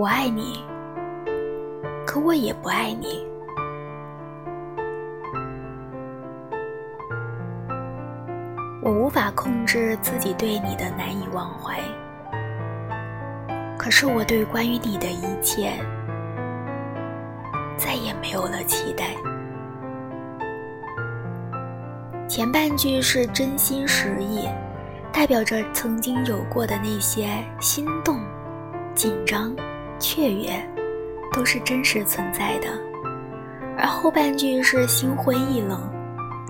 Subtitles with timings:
[0.00, 0.64] 我爱你，
[2.06, 3.22] 可我也不爱你。
[8.82, 11.78] 我无法控制自己对你的难以忘怀，
[13.76, 15.70] 可是我对关于你的一切
[17.76, 19.08] 再也没有了期待。
[22.26, 24.48] 前半句是真心实意，
[25.12, 27.28] 代表着曾经有过的那些
[27.60, 28.18] 心动、
[28.94, 29.54] 紧张、
[30.00, 30.50] 雀跃，
[31.30, 32.68] 都是真实存在的；
[33.78, 35.78] 而后半句是心灰意冷。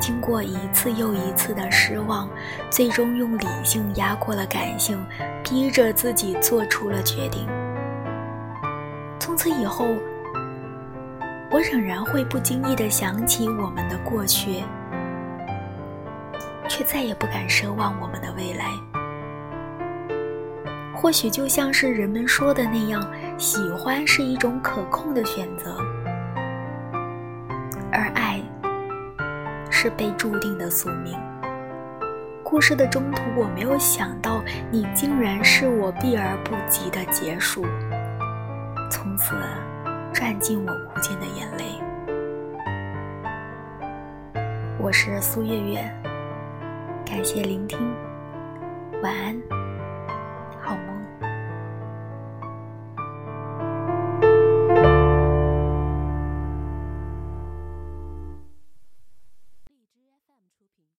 [0.00, 2.30] 经过一次又一次的失望，
[2.70, 4.98] 最终用理性压过了感性，
[5.44, 7.46] 逼着自己做出了决定。
[9.18, 9.84] 从此以后，
[11.50, 14.62] 我仍然会不经意地想起我们的过去，
[16.66, 18.66] 却再也不敢奢望我们的未来。
[20.94, 23.02] 或许就像是人们说的那样，
[23.40, 25.74] 喜欢是一种可控的选择。
[27.90, 28.38] 而爱
[29.70, 31.18] 是被注定的宿命。
[32.44, 37.64] 故事的中途，我没有想到你竟然是我避而不及的结束，
[38.90, 39.34] 从此
[40.12, 41.64] 赚尽我无尽的眼泪。
[44.78, 45.90] 我是苏月月，
[47.06, 47.78] 感谢聆听，
[49.02, 49.59] 晚安。